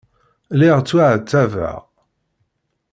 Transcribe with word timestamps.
Lliɣ 0.53 0.77
ttwaɛettabeɣ. 0.81 1.79